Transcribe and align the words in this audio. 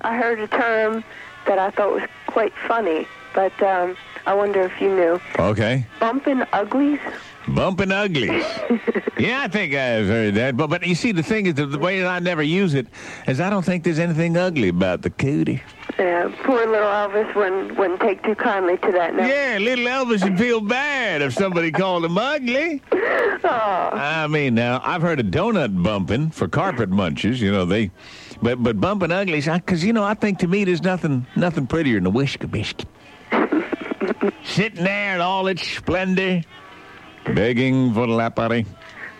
I 0.00 0.16
heard 0.16 0.40
a 0.40 0.48
term 0.48 1.04
that 1.46 1.58
I 1.58 1.70
thought 1.70 1.92
was 1.92 2.08
quite 2.26 2.52
funny, 2.66 3.06
but 3.34 3.60
um, 3.62 3.96
I 4.26 4.34
wonder 4.34 4.62
if 4.62 4.80
you 4.80 4.94
knew. 4.94 5.20
Okay. 5.38 5.86
Bumping 6.00 6.42
uglies? 6.52 7.00
Bumping 7.48 7.90
uglies. 7.90 8.44
yeah, 9.18 9.42
I 9.42 9.48
think 9.48 9.74
I've 9.74 10.06
heard 10.06 10.34
that. 10.36 10.56
But 10.56 10.68
but 10.68 10.86
you 10.86 10.94
see, 10.94 11.12
the 11.12 11.22
thing 11.22 11.46
is, 11.46 11.54
the, 11.54 11.66
the 11.66 11.78
way 11.78 12.00
that 12.00 12.08
I 12.08 12.18
never 12.20 12.42
use 12.42 12.74
it 12.74 12.86
is 13.26 13.40
I 13.40 13.50
don't 13.50 13.64
think 13.64 13.82
there's 13.84 13.98
anything 13.98 14.36
ugly 14.36 14.68
about 14.68 15.02
the 15.02 15.10
cootie. 15.10 15.62
Yeah, 15.98 16.34
poor 16.44 16.66
little 16.66 16.88
Elvis 16.88 17.34
wouldn't, 17.34 17.76
wouldn't 17.76 18.00
take 18.00 18.22
too 18.22 18.34
kindly 18.34 18.76
to 18.78 18.92
that. 18.92 19.14
No. 19.14 19.26
Yeah, 19.26 19.58
little 19.60 19.84
Elvis 19.84 20.24
would 20.24 20.38
feel 20.38 20.60
bad 20.60 21.22
if 21.22 21.34
somebody 21.34 21.70
called 21.70 22.04
him 22.04 22.18
ugly. 22.18 22.82
Oh, 23.44 23.48
I 23.48 24.28
mean, 24.28 24.54
now 24.54 24.80
I've 24.84 25.02
heard 25.02 25.18
of 25.18 25.26
donut 25.26 25.82
bumping 25.82 26.30
for 26.30 26.46
carpet 26.46 26.90
munchers. 26.90 27.38
You 27.38 27.50
know 27.50 27.64
they, 27.64 27.90
but 28.40 28.62
but 28.62 28.80
bumping 28.80 29.10
uglies, 29.10 29.46
because 29.46 29.84
you 29.84 29.92
know 29.92 30.04
I 30.04 30.14
think 30.14 30.38
to 30.40 30.46
me 30.46 30.62
there's 30.62 30.82
nothing 30.82 31.26
nothing 31.34 31.66
prettier 31.66 31.96
than 31.96 32.06
a 32.06 32.10
whisker 32.10 32.46
biscuit. 32.46 32.86
Sitting 34.44 34.84
there 34.84 35.16
in 35.16 35.20
all 35.20 35.48
its 35.48 35.66
splendor, 35.66 36.42
begging 37.34 37.92
for 37.92 38.06
the 38.06 38.12
lapari. 38.12 38.64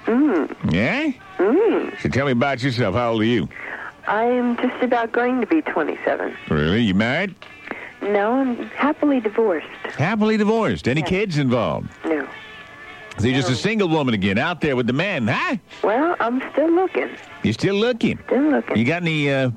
Mm. 0.06 0.73
Yeah. 0.73 1.11
Mm. 1.39 2.00
So 2.00 2.09
tell 2.09 2.27
me 2.27 2.33
about 2.33 2.62
yourself. 2.62 2.95
How 2.95 3.11
old 3.12 3.23
are 3.23 3.25
you? 3.25 3.48
I 4.06 4.24
am 4.24 4.56
just 4.56 4.83
about 4.83 5.12
going 5.12 5.41
to 5.41 5.47
be 5.47 5.62
27. 5.62 6.37
Really? 6.51 6.83
You 6.83 6.95
married? 6.95 7.34
No, 8.02 8.33
I'm 8.41 8.56
happily 8.70 9.20
divorced. 9.20 9.66
Happily 9.97 10.37
divorced. 10.37 10.88
Any 10.88 11.01
Yeah. 11.02 11.06
kids 11.06 11.38
involved? 11.38 11.88
No. 12.05 12.27
So 13.19 13.27
you're 13.28 13.37
just 13.37 13.51
a 13.51 13.55
single 13.55 13.88
woman 13.88 14.15
again, 14.15 14.38
out 14.38 14.61
there 14.61 14.75
with 14.75 14.87
the 14.87 14.92
men, 14.92 15.28
huh? 15.28 15.56
Well, 15.84 16.16
I'm 16.19 16.42
still 16.52 16.70
looking. 16.70 17.11
You're 17.42 17.52
still 17.52 17.77
looking? 17.77 18.19
Still 18.27 18.42
looking. 18.51 18.77
You 18.77 18.84
got 18.84 19.02
any 19.02 19.30
uh, 19.30 19.51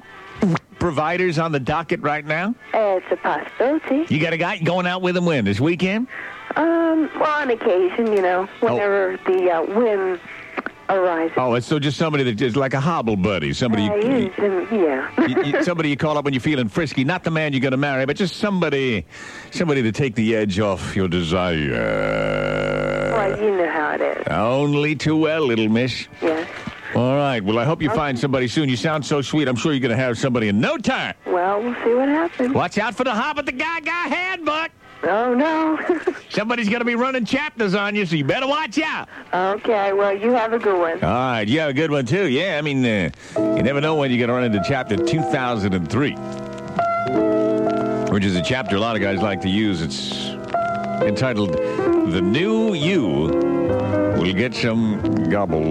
providers 0.78 1.40
on 1.40 1.52
the 1.52 1.60
docket 1.60 2.02
right 2.02 2.26
now? 2.26 2.54
Uh, 2.74 3.00
it's 3.02 3.06
a 3.12 3.16
possibility. 3.16 4.14
You 4.14 4.22
got 4.22 4.34
a 4.34 4.38
guy 4.38 4.58
going 4.60 4.86
out 4.86 5.02
with 5.02 5.16
him 5.18 5.26
when? 5.26 5.46
This 5.46 5.60
weekend? 5.60 6.08
Um, 6.58 7.10
well, 7.20 7.42
on 7.42 7.50
occasion, 7.50 8.08
you 8.14 8.22
know, 8.22 8.48
whenever 8.60 9.18
the 9.26 9.50
uh, 9.50 9.62
whim 9.64 10.20
Oh, 10.88 11.54
it's 11.56 11.66
so 11.68 11.80
just 11.80 11.98
somebody 11.98 12.24
that 12.26 12.40
is 12.42 12.56
like 12.56 12.74
a 12.74 12.80
hobble 12.80 13.16
buddy. 13.16 13.54
Somebody 13.54 13.90
Uh, 13.90 13.96
you, 13.96 14.32
and, 14.38 14.68
yeah. 14.72 15.28
you, 15.28 15.44
you- 15.44 15.64
somebody 15.64 15.90
you 15.90 15.98
call 15.98 16.18
up 16.18 16.26
when 16.26 16.34
you're 16.34 16.42
feeling 16.42 16.68
frisky. 16.70 17.04
Not 17.04 17.24
the 17.24 17.32
man 17.32 17.54
you're 17.54 17.60
going 17.62 17.72
to 17.72 17.78
marry, 17.78 18.06
but 18.06 18.16
just 18.16 18.36
somebody 18.38 19.06
somebody 19.52 19.82
to 19.84 19.92
take 19.92 20.16
the 20.16 20.36
edge 20.36 20.60
off 20.60 20.96
your 20.96 21.08
desire. 21.08 21.72
well, 23.14 23.42
you 23.44 23.52
know 23.58 23.70
how 23.70 23.92
it 23.96 24.02
is. 24.02 24.28
Only 24.30 24.96
too 24.96 25.18
well, 25.18 25.42
little 25.46 25.70
miss. 25.70 26.08
Yes. 26.22 26.48
All 26.96 27.16
right. 27.18 27.44
Well, 27.44 27.60
I 27.60 27.66
hope 27.66 27.82
you 27.82 27.90
find 27.90 28.18
somebody 28.18 28.48
soon. 28.48 28.70
You 28.70 28.78
sound 28.78 29.06
so 29.06 29.22
sweet. 29.22 29.50
I'm 29.50 29.56
sure 29.58 29.74
you're 29.74 29.82
going 29.82 29.90
to 29.96 29.98
have 30.02 30.18
somebody 30.18 30.48
in 30.48 30.62
no 30.62 30.78
time. 30.78 31.14
Well, 31.26 31.62
we'll 31.62 31.76
see 31.84 31.94
what 31.94 32.08
happens. 32.08 32.54
Watch 32.54 32.78
out 32.78 32.96
for 32.96 33.04
the 33.04 33.12
Habadegaga 33.12 33.90
handbook. 34.08 34.72
Oh, 35.08 35.34
no. 35.36 35.80
Somebody's 36.30 36.68
going 36.68 36.80
to 36.80 36.86
be 36.86 36.96
running 36.96 37.26
chapters 37.26 37.76
on 37.76 37.96
you, 37.96 38.06
so 38.06 38.16
you 38.16 38.24
better 38.26 38.48
watch 38.48 38.80
out. 38.80 39.08
okay, 39.34 39.94
well, 39.94 40.18
you 40.18 40.32
have 40.32 40.52
a 40.54 40.60
good 40.60 40.80
one. 40.80 41.04
All 41.04 41.10
right, 41.10 41.48
you 41.48 41.60
have 41.60 41.70
a 41.70 41.74
good 41.74 41.92
one 41.92 42.06
too. 42.06 42.28
Yeah, 42.28 42.58
I 42.58 42.62
mean, 42.62 42.84
uh, 42.84 43.12
you 43.38 43.62
never 43.62 43.80
know 43.82 43.96
when 43.96 44.10
you're 44.10 44.18
going 44.18 44.30
to 44.30 44.34
run 44.34 44.44
into 44.44 44.62
chapter 44.68 44.98
2003, 44.98 46.12
which 48.12 48.26
is 48.26 48.36
a 48.36 48.42
chapter 48.42 48.76
a 48.76 48.80
lot 48.80 48.96
of 48.96 49.02
guys 49.02 49.22
like 49.22 49.42
to 49.42 49.50
use. 49.50 49.82
It's 49.82 50.30
entitled 51.04 51.54
"The 51.54 52.22
New 52.22 52.74
You 52.74 53.02
Will 54.18 54.34
Get 54.34 54.56
Some 54.56 55.30
Gobble." 55.30 55.62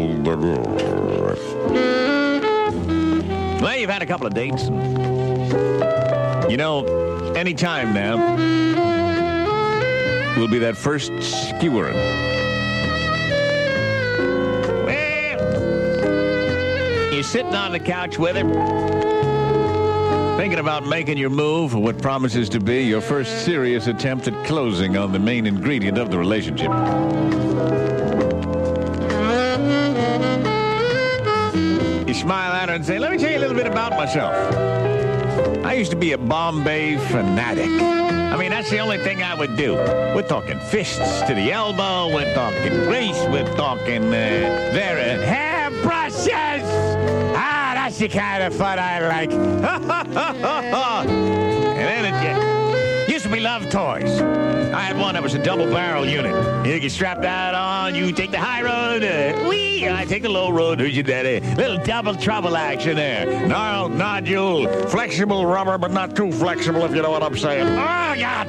Well, 3.61 3.77
you've 3.79 3.91
had 3.91 4.03
a 4.03 4.07
couple 4.07 4.27
of 4.27 4.35
dates. 4.35 4.69
You 6.51 6.57
know, 6.57 6.85
any 7.35 7.55
time 7.55 7.95
now 7.95 8.94
will 10.37 10.49
be 10.49 10.59
that 10.59 10.77
first 10.77 11.13
skewering. 11.21 11.95
Well, 14.85 15.45
you're 17.13 17.23
sitting 17.23 17.55
on 17.55 17.71
the 17.73 17.79
couch 17.79 18.19
with 18.19 18.35
him, 18.35 18.53
thinking 20.37 20.59
about 20.59 20.87
making 20.87 21.19
your 21.19 21.31
move, 21.31 21.77
or 21.77 21.83
what 21.83 22.03
promises 22.03 22.49
to 22.51 22.61
be 22.61 22.83
your 22.83 23.01
first 23.01 23.45
serious 23.45 23.87
attempt 23.87 24.27
at 24.27 24.45
closing 24.45 24.97
on 24.97 25.13
the 25.13 25.21
main 25.21 25.47
ingredient 25.47 25.99
of 25.99 26.11
the 26.11 26.19
relationship. 26.19 26.69
You 32.09 32.15
smile 32.15 32.53
at 32.53 32.69
her 32.69 32.75
and 32.75 32.85
say, 32.85 32.99
Let 32.99 33.13
me 33.13 33.19
tell 33.19 33.31
you 33.31 33.39
a 33.39 33.41
little 33.41 33.57
bit 33.57 33.67
about 33.67 33.93
myself. 33.93 34.35
I 35.65 35.75
used 35.75 35.93
to 35.93 35.97
be 35.97 36.13
a 36.13 36.19
Bombay 36.19 36.99
fanatic. 36.99 38.04
I 38.35 38.37
mean, 38.37 38.51
that's 38.51 38.69
the 38.69 38.81
only 38.81 38.99
thing 38.99 39.23
I 39.23 39.33
would 39.33 39.55
do. 39.55 39.75
We're 39.75 40.27
talking 40.27 40.59
fists 40.59 41.23
to 41.23 41.35
the 41.35 41.53
elbow. 41.53 42.13
We're 42.13 42.35
talking 42.35 42.73
grease. 42.83 43.23
We're 43.29 43.55
talking 43.55 44.09
uh, 44.09 44.71
very 44.73 45.25
hairbrushes. 45.25 46.65
Ah, 47.37 47.75
that's 47.77 47.97
the 47.97 48.09
kind 48.09 48.43
of 48.43 48.53
fun 48.53 48.81
I 48.81 48.99
like. 49.07 49.31
and 51.07 51.79
then 51.79 52.05
it 52.07 52.13
uh, 52.13 52.54
used 53.25 53.33
to 53.33 53.41
be 53.41 53.43
love 53.43 53.71
toys. 53.71 54.21
I 54.21 54.81
had 54.81 54.99
one 54.99 55.15
that 55.15 55.23
was 55.23 55.35
a 55.35 55.43
double 55.43 55.67
barrel 55.67 56.07
unit. 56.07 56.67
You 56.67 56.79
can 56.79 56.91
strap 56.91 57.23
that 57.23 57.55
on. 57.55 57.95
You 57.95 58.13
take 58.13 58.31
the 58.31 58.39
high 58.39 58.63
road. 58.63 59.03
Uh, 59.03 59.49
wee! 59.49 59.89
I 59.89 60.05
take 60.05 60.23
the 60.23 60.29
low 60.29 60.51
road. 60.51 60.79
Who's 60.79 60.95
your 60.95 61.05
daddy? 61.05 61.41
Little 61.55 61.79
double 61.79 62.15
trouble 62.15 62.55
action 62.55 62.97
there. 62.97 63.49
Gnarled 63.49 63.93
nodule, 63.93 64.69
flexible 64.89 65.47
rubber, 65.47 65.79
but 65.79 65.91
not 65.91 66.15
too 66.15 66.31
flexible, 66.33 66.85
if 66.85 66.95
you 66.95 67.01
know 67.01 67.11
what 67.11 67.23
I'm 67.23 67.37
saying. 67.37 67.67
Oh, 67.67 68.15
God. 68.21 68.49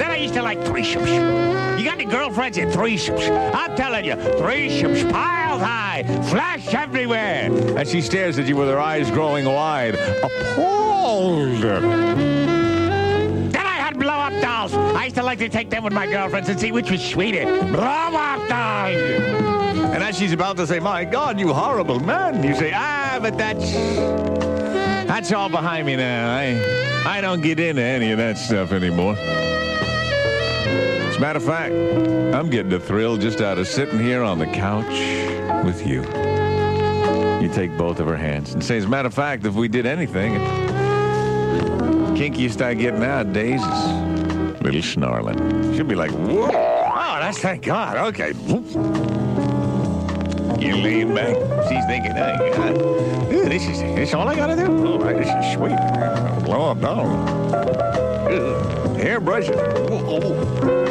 Then 0.00 0.10
I 0.10 0.16
used 0.16 0.34
to 0.34 0.42
like 0.42 0.58
threesomes. 0.60 1.78
You 1.78 1.84
got 1.84 1.94
any 1.94 2.06
girlfriends 2.06 2.58
in 2.58 2.70
threesomes? 2.70 3.54
I'm 3.54 3.76
telling 3.76 4.04
you, 4.04 4.14
threesomes 4.14 5.10
piled 5.12 5.62
high, 5.62 6.02
flash 6.28 6.74
everywhere. 6.74 7.52
And 7.78 7.86
she 7.86 8.00
stares 8.00 8.36
at 8.38 8.46
you 8.46 8.56
with 8.56 8.68
her 8.68 8.80
eyes 8.80 9.10
growing 9.12 9.44
wide, 9.44 9.94
appalled. 9.94 12.55
I 14.74 15.04
used 15.04 15.16
to 15.16 15.22
like 15.22 15.38
to 15.38 15.48
take 15.48 15.70
them 15.70 15.84
with 15.84 15.92
my 15.92 16.06
girlfriends 16.06 16.48
and 16.48 16.58
see 16.58 16.72
which 16.72 16.90
was 16.90 17.04
sweeter. 17.04 17.44
And 19.96 20.02
as 20.02 20.18
she's 20.18 20.32
about 20.32 20.56
to 20.58 20.66
say, 20.66 20.80
My 20.80 21.04
God, 21.04 21.38
you 21.38 21.52
horrible 21.52 22.00
man, 22.00 22.42
you 22.42 22.54
say, 22.54 22.72
Ah, 22.74 23.18
but 23.20 23.38
that's. 23.38 23.72
That's 25.06 25.32
all 25.32 25.48
behind 25.48 25.86
me 25.86 25.96
now. 25.96 26.36
I, 26.36 27.02
I 27.06 27.20
don't 27.20 27.40
get 27.40 27.58
into 27.58 27.80
any 27.80 28.10
of 28.10 28.18
that 28.18 28.36
stuff 28.36 28.72
anymore. 28.72 29.14
As 29.16 31.16
a 31.16 31.20
matter 31.20 31.38
of 31.38 31.44
fact, 31.44 31.72
I'm 31.72 32.50
getting 32.50 32.72
a 32.72 32.80
thrill 32.80 33.16
just 33.16 33.40
out 33.40 33.56
of 33.56 33.66
sitting 33.66 33.98
here 33.98 34.22
on 34.22 34.38
the 34.38 34.46
couch 34.46 35.64
with 35.64 35.86
you. 35.86 36.02
You 37.40 37.48
take 37.54 37.76
both 37.78 38.00
of 38.00 38.06
her 38.06 38.16
hands 38.16 38.52
and 38.52 38.62
say, 38.62 38.76
As 38.76 38.84
a 38.84 38.88
matter 38.88 39.06
of 39.06 39.14
fact, 39.14 39.46
if 39.46 39.54
we 39.54 39.68
did 39.68 39.86
anything, 39.86 40.34
kinkiest 42.14 42.60
I 42.60 42.74
get 42.74 42.98
nowadays 42.98 43.62
is 43.62 44.15
little 44.66 44.82
snarling. 44.82 45.38
She'll 45.76 45.84
be 45.84 45.94
like, 45.94 46.10
whoa. 46.10 46.48
Oh, 46.48 47.18
that's 47.20 47.38
thank 47.38 47.62
God. 47.62 47.96
Okay. 48.08 48.32
You're 50.58 50.76
laying 50.76 51.14
back. 51.14 51.36
She's 51.68 51.84
thinking, 51.86 52.12
hey, 52.12 52.52
God, 52.56 52.76
ooh, 53.32 53.48
this 53.48 53.68
is 53.68 53.80
this 53.80 54.12
all 54.14 54.28
I 54.28 54.34
gotta 54.34 54.56
do? 54.56 54.66
All 54.86 54.98
right, 54.98 55.16
this 55.16 55.28
is 55.28 55.54
sweet. 55.54 55.76
Blow 56.44 56.70
up 56.70 56.80
down. 56.80 57.26
Hair 58.96 59.20
brushing. 59.20 59.54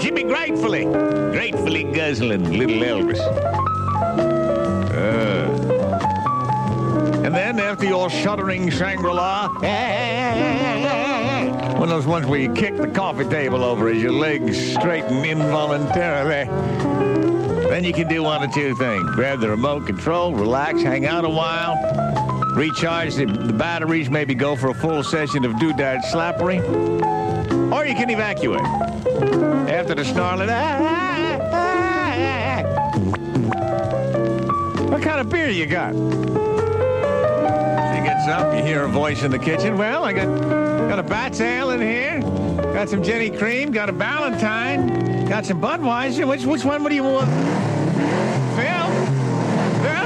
She'd 0.02 0.16
be 0.16 0.24
gratefully, 0.24 0.86
gratefully 0.86 1.84
guzzling 1.84 2.58
little 2.58 2.78
Elvis. 2.78 3.20
Uh, 4.96 5.52
and 7.26 7.36
then 7.36 7.60
after 7.60 7.86
your 7.86 8.10
shuddering 8.10 8.70
Shangri-La, 8.70 9.50
one 11.86 11.92
of 11.94 12.04
those 12.04 12.12
ones 12.12 12.26
where 12.26 12.40
you 12.40 12.52
kick 12.52 12.76
the 12.78 12.88
coffee 12.88 13.26
table 13.26 13.64
over 13.64 13.90
as 13.90 14.02
your 14.02 14.12
legs 14.12 14.58
straighten 14.74 15.24
involuntarily. 15.24 16.50
Then 17.70 17.84
you 17.84 17.94
can 17.94 18.08
do 18.08 18.24
one 18.24 18.42
of 18.42 18.52
two 18.52 18.74
things. 18.78 19.08
Grab 19.12 19.40
the 19.40 19.52
remote 19.52 19.86
control, 19.86 20.34
relax, 20.34 20.82
hang 20.82 21.06
out 21.06 21.26
a 21.26 21.30
while, 21.30 21.76
recharge 22.56 23.14
the, 23.14 23.28
the 23.28 23.54
batteries, 23.54 24.10
maybe 24.10 24.34
go 24.34 24.56
for 24.56 24.70
a 24.70 24.74
full 24.74 25.04
session 25.04 25.46
of 25.46 25.52
doodad 25.58 26.04
slappery, 26.06 26.58
or 27.72 27.86
you 27.86 27.94
can 27.94 28.10
evacuate. 28.10 28.66
After 29.70 29.94
the 29.94 30.06
snarling, 30.06 30.50
"Ah, 30.50 30.80
ah, 30.82 31.40
ah, 31.54 32.16
ah." 32.48 32.64
what 34.90 35.04
kind 35.04 35.20
of 35.22 35.30
beer 35.30 35.52
you 35.52 35.68
got? 35.68 35.94
She 37.94 38.02
gets 38.04 38.28
up, 38.28 38.56
you 38.56 38.64
hear 38.64 38.86
a 38.86 38.90
voice 38.90 39.22
in 39.22 39.30
the 39.30 39.38
kitchen. 39.38 39.78
Well, 39.78 40.04
I 40.04 40.14
got 40.14 40.65
Got 40.90 41.00
a 41.00 41.04
Bass 41.04 41.42
ale 41.42 41.72
in 41.72 41.82
here. 41.82 42.22
Got 42.74 42.90
some 42.90 43.02
Genny 43.02 43.36
Cream. 43.38 43.72
Got 43.72 43.90
a 43.90 43.94
Ballantine. 43.94 45.26
Got 45.26 45.46
some 45.46 45.60
Budweiser. 45.62 46.28
Which 46.28 46.46
which 46.46 46.64
one? 46.64 46.84
would 46.84 46.94
you 46.94 47.04
want? 47.04 47.28
Phil. 48.56 48.90
Phil. 49.82 50.06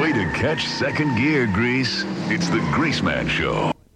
Way 0.00 0.12
to 0.12 0.24
catch 0.32 0.66
second 0.66 1.16
gear, 1.16 1.46
Grease. 1.46 2.04
It's 2.30 2.48
the 2.48 2.60
Greaseman 2.72 3.28
Show. 3.28 3.73